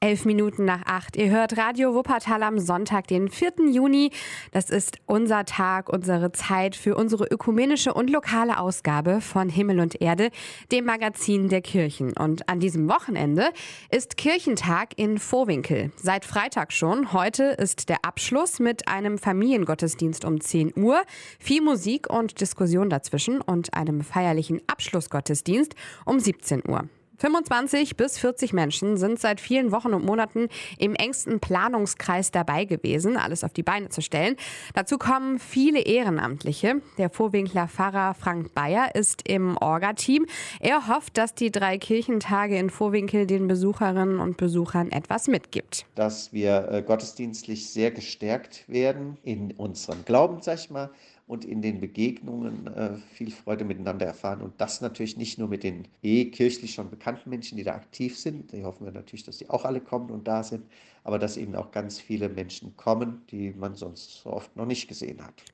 [0.00, 1.16] Elf Minuten nach acht.
[1.16, 3.54] Ihr hört Radio Wuppertal am Sonntag, den 4.
[3.72, 4.12] Juni.
[4.52, 10.00] Das ist unser Tag, unsere Zeit für unsere ökumenische und lokale Ausgabe von Himmel und
[10.00, 10.30] Erde,
[10.70, 12.16] dem Magazin der Kirchen.
[12.16, 13.48] Und an diesem Wochenende
[13.90, 15.90] ist Kirchentag in Vorwinkel.
[15.96, 17.12] Seit Freitag schon.
[17.12, 21.02] Heute ist der Abschluss mit einem Familiengottesdienst um 10 Uhr,
[21.40, 25.74] viel Musik und Diskussion dazwischen und einem feierlichen Abschlussgottesdienst
[26.04, 26.88] um 17 Uhr.
[27.18, 30.48] 25 bis 40 Menschen sind seit vielen Wochen und Monaten
[30.78, 34.36] im engsten Planungskreis dabei gewesen, alles auf die Beine zu stellen.
[34.74, 36.80] Dazu kommen viele Ehrenamtliche.
[36.96, 40.26] Der Vorwinkler Pfarrer Frank Bayer ist im Orga-Team.
[40.60, 45.86] Er hofft, dass die drei Kirchentage in Vorwinkel den Besucherinnen und Besuchern etwas mitgibt.
[45.96, 50.90] Dass wir äh, gottesdienstlich sehr gestärkt werden in unserem Glauben, sag ich mal,
[51.28, 54.40] und in den Begegnungen äh, viel Freude miteinander erfahren.
[54.40, 58.18] Und das natürlich nicht nur mit den eh kirchlich schon bekannten Menschen, die da aktiv
[58.18, 58.50] sind.
[58.52, 60.64] Die hoffen wir natürlich, dass die auch alle kommen und da sind,
[61.04, 64.88] aber dass eben auch ganz viele Menschen kommen, die man sonst so oft noch nicht
[64.88, 65.44] gesehen hat.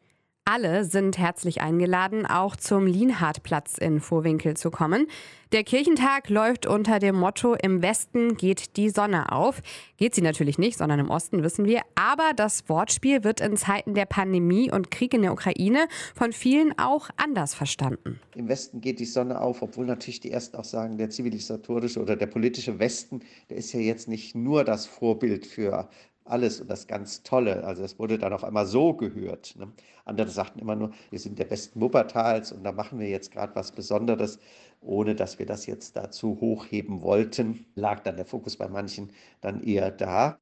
[0.47, 5.07] Alle sind herzlich eingeladen, auch zum Lienhardplatz in Vorwinkel zu kommen.
[5.53, 9.63] Der Kirchentag läuft unter dem Motto Im Westen geht die Sonne auf.
[9.97, 11.81] Geht sie natürlich nicht, sondern im Osten wissen wir.
[11.95, 16.79] Aber das Wortspiel wird in Zeiten der Pandemie und Krieg in der Ukraine von vielen
[16.79, 18.21] auch anders verstanden.
[18.35, 22.17] Im Westen geht die Sonne auf, obwohl natürlich die ersten auch sagen, der zivilisatorische oder
[22.17, 25.89] der politische Westen, der ist ja jetzt nicht nur das Vorbild für
[26.25, 27.65] alles und das ganz Tolle.
[27.65, 29.57] Also es wurde dann auf einmal so gehört.
[29.57, 29.73] Ne?
[30.05, 33.55] Andere sagten immer nur, wir sind der besten Wuppertals und da machen wir jetzt gerade
[33.55, 34.39] was Besonderes,
[34.81, 37.67] ohne dass wir das jetzt dazu hochheben wollten.
[37.75, 40.39] Lag dann der Fokus bei manchen dann eher da.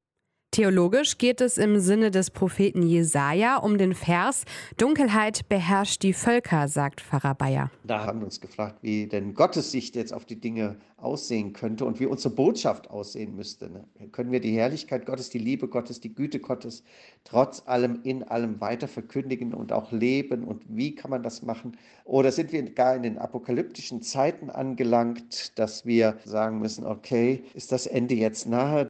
[0.53, 4.43] Theologisch geht es im Sinne des Propheten Jesaja um den Vers
[4.77, 7.71] Dunkelheit beherrscht die Völker, sagt Pfarrer Bayer.
[7.83, 11.85] Da haben wir uns gefragt, wie denn Gottes Sicht jetzt auf die Dinge aussehen könnte
[11.85, 13.67] und wie unsere Botschaft aussehen müsste.
[13.71, 13.83] Ne?
[14.11, 16.83] Können wir die Herrlichkeit Gottes, die Liebe Gottes, die Güte Gottes
[17.23, 20.43] trotz allem in allem weiter verkündigen und auch leben?
[20.43, 21.77] Und wie kann man das machen?
[22.05, 27.71] Oder sind wir gar in den apokalyptischen Zeiten angelangt, dass wir sagen müssen, okay, ist
[27.71, 28.87] das Ende jetzt nahe?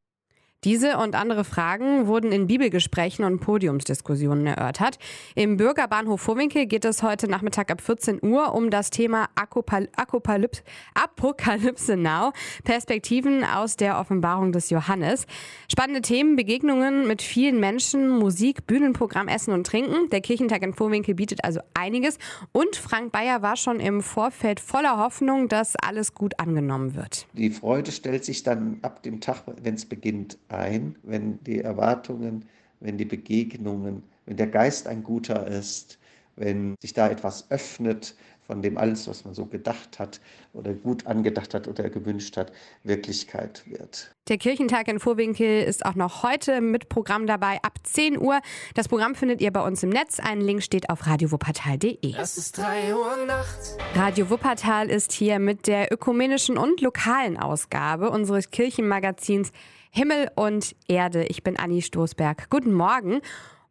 [0.63, 4.97] Diese und andere Fragen wurden in Bibelgesprächen und Podiumsdiskussionen erörtert.
[5.35, 10.63] Im Bürgerbahnhof Vorwinkel geht es heute Nachmittag ab 14 Uhr um das Thema Apokalypse,
[10.93, 12.31] Apokalypse Now,
[12.63, 15.27] Perspektiven aus der Offenbarung des Johannes.
[15.69, 20.09] Spannende Themen, Begegnungen mit vielen Menschen, Musik, Bühnenprogramm, Essen und Trinken.
[20.11, 22.17] Der Kirchentag in Vorwinkel bietet also einiges.
[22.53, 27.27] Und Frank Bayer war schon im Vorfeld voller Hoffnung, dass alles gut angenommen wird.
[27.33, 32.45] Die Freude stellt sich dann ab dem Tag, wenn es beginnt, ein, wenn die Erwartungen,
[32.79, 35.99] wenn die Begegnungen, wenn der Geist ein guter ist,
[36.35, 38.15] wenn sich da etwas öffnet,
[38.45, 40.19] von dem alles, was man so gedacht hat
[40.53, 42.51] oder gut angedacht hat oder gewünscht hat,
[42.83, 44.13] Wirklichkeit wird.
[44.27, 48.39] Der Kirchentag in Vorwinkel ist auch noch heute mit Programm dabei ab 10 Uhr.
[48.75, 50.19] Das Programm findet ihr bei uns im Netz.
[50.19, 52.15] Ein Link steht auf radiowuppertal.de.
[52.17, 53.77] Es ist 3 Uhr nachts.
[53.95, 59.51] Radio Wuppertal ist hier mit der ökumenischen und lokalen Ausgabe unseres Kirchenmagazins
[59.95, 61.25] Himmel und Erde.
[61.25, 62.49] Ich bin Anni Stoßberg.
[62.49, 63.21] Guten Morgen.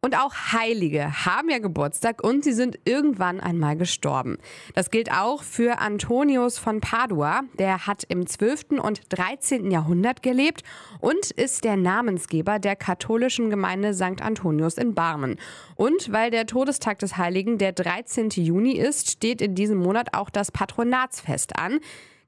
[0.03, 4.39] Und auch Heilige haben ja Geburtstag und sie sind irgendwann einmal gestorben.
[4.75, 7.43] Das gilt auch für Antonius von Padua.
[7.59, 8.81] Der hat im 12.
[8.81, 9.73] und 13.
[9.73, 10.63] Jahrhundert gelebt
[11.01, 14.23] und ist der Namensgeber der katholischen Gemeinde St.
[14.23, 15.41] Antonius in Barmen.
[15.75, 18.29] Und weil der Todestag des Heiligen der 13.
[18.31, 21.81] Juni ist, steht in diesem Monat auch das Patronatsfest an.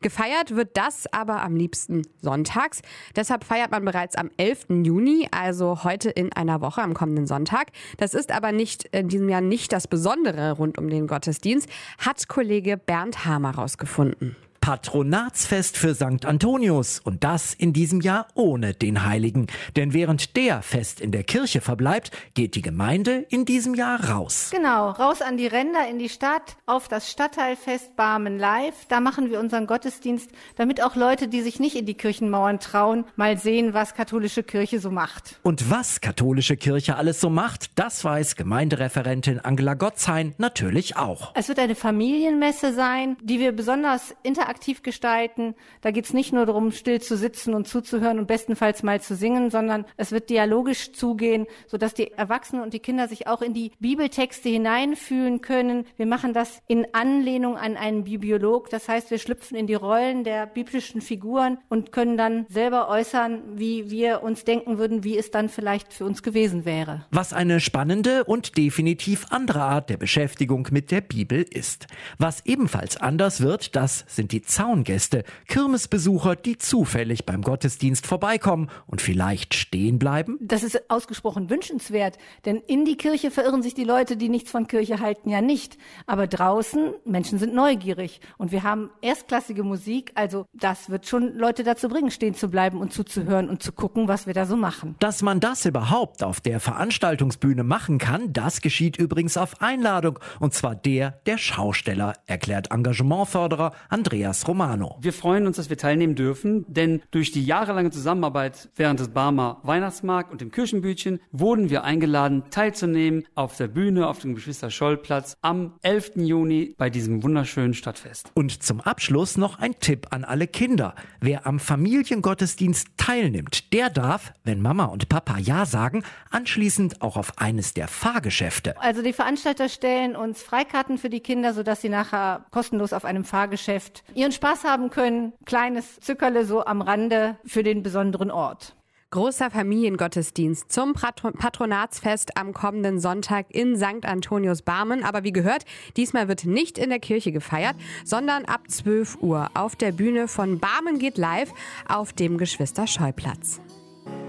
[0.04, 2.82] Gefeiert wird das aber am liebsten sonntags.
[3.16, 4.66] Deshalb feiert man bereits am 11.
[4.84, 7.68] Juni, also heute in einer Woche, am kommenden Sonntag.
[7.96, 12.28] Das ist aber nicht in diesem Jahr nicht das Besondere rund um den Gottesdienst, hat
[12.28, 14.36] Kollege Bernd Hamer herausgefunden.
[14.64, 16.24] Patronatsfest für St.
[16.24, 19.46] Antonius und das in diesem Jahr ohne den Heiligen.
[19.76, 24.48] Denn während der fest in der Kirche verbleibt, geht die Gemeinde in diesem Jahr raus.
[24.50, 28.86] Genau, raus an die Ränder in die Stadt, auf das Stadtteilfest Barmen Live.
[28.88, 33.04] Da machen wir unseren Gottesdienst, damit auch Leute, die sich nicht in die Kirchenmauern trauen,
[33.16, 35.40] mal sehen, was katholische Kirche so macht.
[35.42, 41.32] Und was katholische Kirche alles so macht, das weiß Gemeindereferentin Angela Gotzein natürlich auch.
[41.34, 45.56] Es wird eine Familienmesse sein, die wir besonders interaktiv aktiv gestalten.
[45.80, 49.16] Da geht es nicht nur darum, still zu sitzen und zuzuhören und bestenfalls mal zu
[49.16, 53.52] singen, sondern es wird dialogisch zugehen, sodass die Erwachsenen und die Kinder sich auch in
[53.52, 55.86] die Bibeltexte hineinfühlen können.
[55.96, 58.70] Wir machen das in Anlehnung an einen Bibliolog.
[58.70, 63.42] Das heißt, wir schlüpfen in die Rollen der biblischen Figuren und können dann selber äußern,
[63.56, 67.06] wie wir uns denken würden, wie es dann vielleicht für uns gewesen wäre.
[67.10, 71.88] Was eine spannende und definitiv andere Art der Beschäftigung mit der Bibel ist.
[72.18, 79.00] Was ebenfalls anders wird, das sind die Zaungäste, Kirmesbesucher, die zufällig beim Gottesdienst vorbeikommen und
[79.00, 80.38] vielleicht stehen bleiben?
[80.40, 84.66] Das ist ausgesprochen wünschenswert, denn in die Kirche verirren sich die Leute, die nichts von
[84.66, 85.78] Kirche halten, ja nicht.
[86.06, 91.64] Aber draußen, Menschen sind neugierig und wir haben erstklassige Musik, also das wird schon Leute
[91.64, 94.96] dazu bringen, stehen zu bleiben und zuzuhören und zu gucken, was wir da so machen.
[94.98, 100.54] Dass man das überhaupt auf der Veranstaltungsbühne machen kann, das geschieht übrigens auf Einladung und
[100.54, 104.96] zwar der der Schausteller, erklärt Engagementförderer Andreas Romano.
[105.00, 109.60] Wir freuen uns, dass wir teilnehmen dürfen, denn durch die jahrelange Zusammenarbeit während des Barmer
[109.62, 115.74] Weihnachtsmarkt und dem Kirchenbütchen wurden wir eingeladen, teilzunehmen auf der Bühne auf dem Geschwister-Scholl-Platz am
[115.82, 116.12] 11.
[116.16, 118.30] Juni bei diesem wunderschönen Stadtfest.
[118.34, 120.94] Und zum Abschluss noch ein Tipp an alle Kinder.
[121.20, 127.38] Wer am Familiengottesdienst teilnimmt, der darf, wenn Mama und Papa Ja sagen, anschließend auch auf
[127.38, 128.80] eines der Fahrgeschäfte.
[128.80, 133.24] Also die Veranstalter stellen uns Freikarten für die Kinder, sodass sie nachher kostenlos auf einem
[133.24, 135.34] Fahrgeschäft ihren Spaß haben können.
[135.44, 138.74] Kleines Zückerle so am Rande für den besonderen Ort.
[139.10, 144.06] Großer Familiengottesdienst zum Patronatsfest am kommenden Sonntag in St.
[144.06, 145.04] Antonius Barmen.
[145.04, 145.66] Aber wie gehört,
[145.98, 150.58] diesmal wird nicht in der Kirche gefeiert, sondern ab 12 Uhr auf der Bühne von
[150.58, 151.52] Barmen geht live
[151.86, 153.60] auf dem Geschwister-Scheuplatz.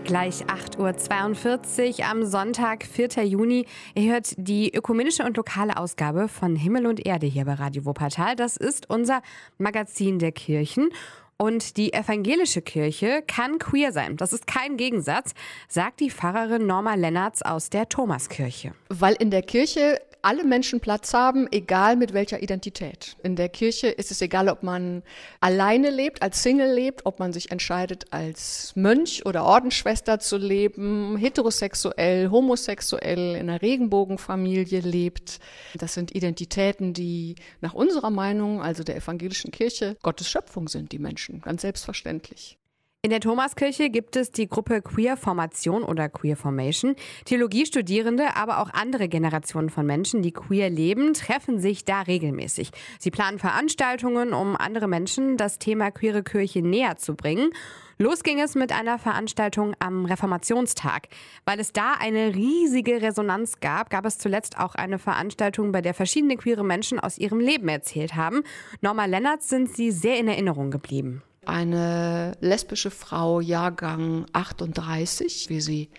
[0.06, 3.26] Gleich 8.42 Uhr am Sonntag, 4.
[3.26, 3.66] Juni.
[3.96, 8.36] Ihr hört die ökumenische und lokale Ausgabe von Himmel und Erde hier bei Radio Wuppertal.
[8.36, 9.24] Das ist unser
[9.58, 10.90] Magazin der Kirchen.
[11.38, 14.16] Und die evangelische Kirche kann queer sein.
[14.16, 15.34] Das ist kein Gegensatz,
[15.68, 18.74] sagt die Pfarrerin Norma Lennartz aus der Thomaskirche.
[18.90, 23.16] Weil in der Kirche alle Menschen Platz haben, egal mit welcher Identität.
[23.22, 25.04] In der Kirche ist es egal, ob man
[25.40, 31.16] alleine lebt, als Single lebt, ob man sich entscheidet, als Mönch oder Ordensschwester zu leben,
[31.18, 35.40] heterosexuell, homosexuell, in einer Regenbogenfamilie lebt.
[35.76, 41.00] Das sind Identitäten, die nach unserer Meinung, also der evangelischen Kirche, Gottes Schöpfung sind, die
[41.00, 42.58] Menschen, ganz selbstverständlich.
[43.06, 46.96] In der Thomaskirche gibt es die Gruppe Queer Formation oder Queer Formation.
[47.26, 52.72] Theologiestudierende, aber auch andere Generationen von Menschen, die queer leben, treffen sich da regelmäßig.
[52.98, 57.52] Sie planen Veranstaltungen, um andere Menschen das Thema queere Kirche näher zu bringen.
[58.00, 61.08] Los ging es mit einer Veranstaltung am Reformationstag.
[61.46, 65.94] Weil es da eine riesige Resonanz gab, gab es zuletzt auch eine Veranstaltung, bei der
[65.94, 68.42] verschiedene queere Menschen aus ihrem Leben erzählt haben.
[68.82, 75.90] Norma Lennartz sind sie sehr in Erinnerung geblieben eine lesbische Frau, Jahrgang 38, wie sie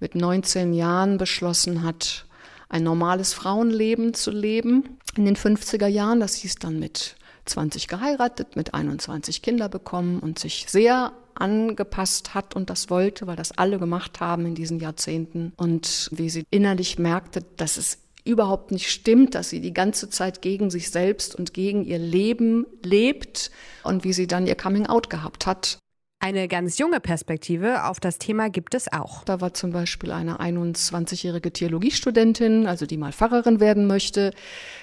[0.00, 2.26] mit 19 Jahren beschlossen hat,
[2.68, 6.20] ein normales Frauenleben zu leben in den 50er Jahren.
[6.20, 7.16] Das hieß dann mit
[7.46, 13.36] 20 geheiratet, mit 21 Kinder bekommen und sich sehr angepasst hat und das wollte, weil
[13.36, 15.52] das alle gemacht haben in diesen Jahrzehnten.
[15.56, 20.42] Und wie sie innerlich merkte, dass es überhaupt nicht stimmt, dass sie die ganze Zeit
[20.42, 23.50] gegen sich selbst und gegen ihr Leben lebt
[23.84, 25.78] und wie sie dann ihr Coming Out gehabt hat.
[26.18, 29.22] Eine ganz junge Perspektive auf das Thema gibt es auch.
[29.24, 34.32] Da war zum Beispiel eine 21-jährige Theologiestudentin, also die mal Pfarrerin werden möchte.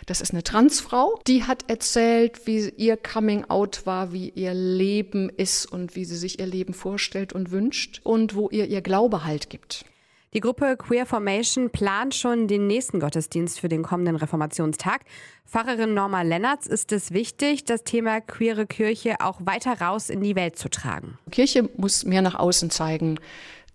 [0.05, 1.19] Das ist eine Transfrau.
[1.27, 6.17] Die hat erzählt, wie ihr Coming Out war, wie ihr Leben ist und wie sie
[6.17, 9.85] sich ihr Leben vorstellt und wünscht und wo ihr ihr Glaube Halt gibt.
[10.33, 15.01] Die Gruppe Queer Formation plant schon den nächsten Gottesdienst für den kommenden Reformationstag.
[15.45, 20.35] Pfarrerin Norma Lennartz ist es wichtig, das Thema queere Kirche auch weiter raus in die
[20.35, 21.19] Welt zu tragen.
[21.29, 23.19] Kirche muss mehr nach außen zeigen,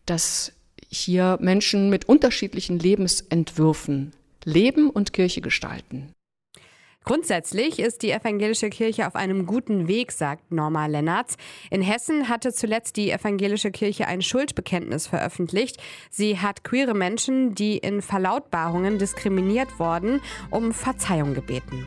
[0.05, 0.53] dass
[0.89, 4.13] hier Menschen mit unterschiedlichen Lebensentwürfen
[4.45, 6.13] leben und Kirche gestalten.
[7.05, 11.37] Grundsätzlich ist die evangelische Kirche auf einem guten Weg, sagt Norma Lennartz.
[11.71, 15.79] In Hessen hatte zuletzt die evangelische Kirche ein Schuldbekenntnis veröffentlicht.
[16.11, 21.87] Sie hat queere Menschen, die in Verlautbarungen diskriminiert wurden, um Verzeihung gebeten.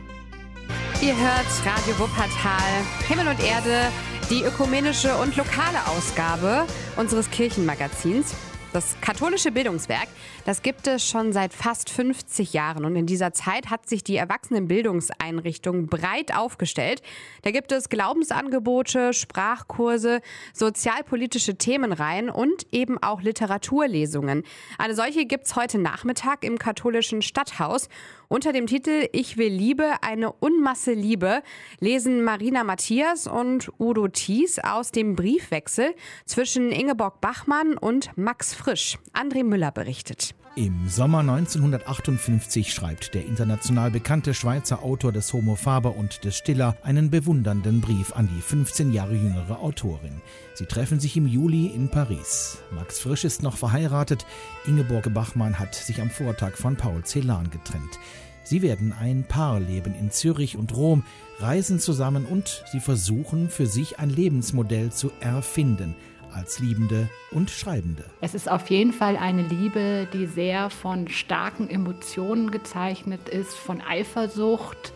[1.00, 2.62] Ihr hört Radio Wuppertal,
[3.08, 3.90] Himmel und Erde,
[4.30, 6.64] die ökumenische und lokale Ausgabe
[6.96, 8.34] unseres Kirchenmagazins.
[8.72, 10.08] Das katholische Bildungswerk,
[10.46, 14.16] das gibt es schon seit fast 50 Jahren und in dieser Zeit hat sich die
[14.16, 17.02] Erwachsenenbildungseinrichtung breit aufgestellt.
[17.42, 20.22] Da gibt es Glaubensangebote, Sprachkurse,
[20.54, 24.42] sozialpolitische Themenreihen und eben auch Literaturlesungen.
[24.78, 27.90] Eine solche gibt es heute Nachmittag im katholischen Stadthaus.
[28.32, 31.42] Unter dem Titel Ich will Liebe, eine Unmasse Liebe
[31.80, 38.96] lesen Marina Matthias und Udo Thies aus dem Briefwechsel zwischen Ingeborg Bachmann und Max Frisch.
[39.12, 40.34] André Müller berichtet.
[40.54, 46.76] Im Sommer 1958 schreibt der international bekannte Schweizer Autor des Homo Faber und des Stiller
[46.82, 50.20] einen bewundernden Brief an die 15 Jahre jüngere Autorin.
[50.52, 52.58] Sie treffen sich im Juli in Paris.
[52.70, 54.26] Max Frisch ist noch verheiratet.
[54.66, 57.98] Ingeborg Bachmann hat sich am Vortag von Paul Celan getrennt.
[58.44, 61.02] Sie werden ein Paar leben in Zürich und Rom,
[61.38, 65.94] reisen zusammen und sie versuchen für sich ein Lebensmodell zu erfinden
[66.34, 68.04] als Liebende und Schreibende.
[68.20, 73.80] Es ist auf jeden Fall eine Liebe, die sehr von starken Emotionen gezeichnet ist, von
[73.80, 74.92] Eifersucht,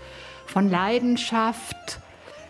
[0.46, 2.00] von Leidenschaft,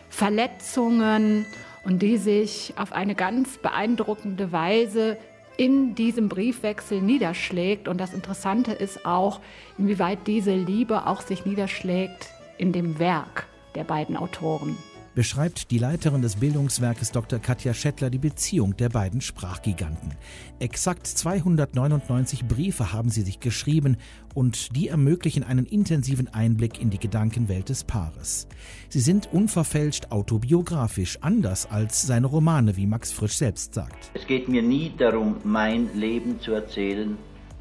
[0.08, 1.46] Verletzungen
[1.84, 5.18] und die sich auf eine ganz beeindruckende Weise
[5.56, 7.88] in diesem Briefwechsel niederschlägt.
[7.88, 9.40] Und das Interessante ist auch,
[9.78, 14.76] inwieweit diese Liebe auch sich niederschlägt in dem Werk der beiden Autoren
[15.16, 17.38] beschreibt die Leiterin des Bildungswerkes Dr.
[17.38, 20.12] Katja Schettler die Beziehung der beiden Sprachgiganten.
[20.60, 23.96] Exakt 299 Briefe haben sie sich geschrieben
[24.34, 28.46] und die ermöglichen einen intensiven Einblick in die Gedankenwelt des Paares.
[28.90, 34.10] Sie sind unverfälscht autobiografisch, anders als seine Romane, wie Max Frisch selbst sagt.
[34.12, 37.16] Es geht mir nie darum, mein Leben zu erzählen,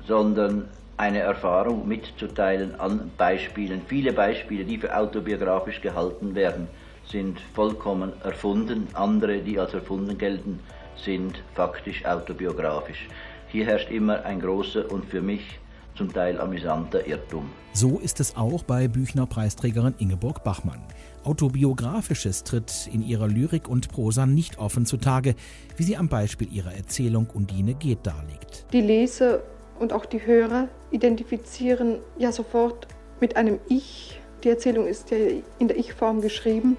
[0.05, 0.65] sondern
[0.97, 6.67] eine Erfahrung mitzuteilen an Beispielen, viele Beispiele, die für autobiografisch gehalten werden
[7.11, 10.59] sind vollkommen erfunden, andere, die als erfunden gelten,
[11.03, 13.07] sind faktisch autobiografisch.
[13.47, 15.59] Hier herrscht immer ein großer und für mich
[15.95, 17.49] zum Teil amüsanter Irrtum.
[17.73, 20.81] So ist es auch bei Büchner-Preisträgerin Ingeborg Bachmann.
[21.23, 25.35] Autobiografisches tritt in ihrer Lyrik und Prosa nicht offen zutage,
[25.77, 28.65] wie sie am Beispiel ihrer Erzählung Undine geht darlegt.
[28.73, 29.41] Die Leser
[29.79, 32.87] und auch die Hörer identifizieren ja sofort
[33.19, 34.19] mit einem Ich.
[34.43, 35.17] Die Erzählung ist ja
[35.59, 36.77] in der Ich-Form geschrieben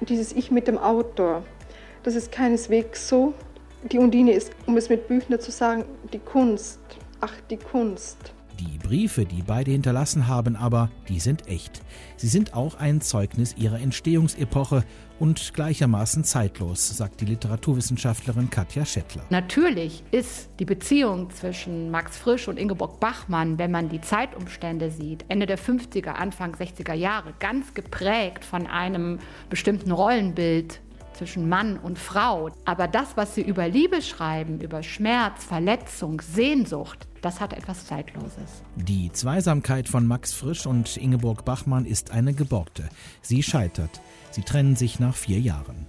[0.00, 1.42] dieses Ich mit dem Autor,
[2.02, 3.34] das ist keineswegs so.
[3.90, 6.80] Die Undine ist, um es mit Büchner zu sagen, die Kunst.
[7.20, 8.32] Ach, die Kunst.
[8.58, 11.82] Die Briefe, die beide hinterlassen haben, aber, die sind echt.
[12.16, 14.84] Sie sind auch ein Zeugnis ihrer Entstehungsepoche
[15.18, 19.24] und gleichermaßen zeitlos, sagt die Literaturwissenschaftlerin Katja Schettler.
[19.30, 25.24] Natürlich ist die Beziehung zwischen Max Frisch und Ingeborg Bachmann, wenn man die Zeitumstände sieht,
[25.28, 29.18] Ende der 50er, Anfang 60er Jahre, ganz geprägt von einem
[29.50, 30.80] bestimmten Rollenbild
[31.12, 32.50] zwischen Mann und Frau.
[32.64, 38.62] Aber das, was sie über Liebe schreiben, über Schmerz, Verletzung, Sehnsucht, das hat etwas Zeitloses.
[38.76, 42.88] Die Zweisamkeit von Max Frisch und Ingeborg Bachmann ist eine geborgte.
[43.20, 44.00] Sie scheitert.
[44.30, 45.86] Sie trennen sich nach vier Jahren.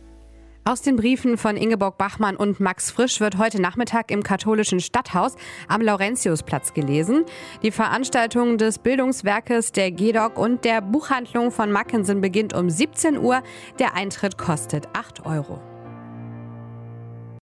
[0.65, 5.35] Aus den Briefen von Ingeborg Bachmann und Max Frisch wird heute Nachmittag im katholischen Stadthaus
[5.67, 7.23] am Laurentiusplatz gelesen.
[7.61, 13.43] Die Veranstaltung des Bildungswerkes der GEDOC und der Buchhandlung von Mackensen beginnt um 17 Uhr.
[13.77, 15.61] Der Eintritt kostet 8 Euro.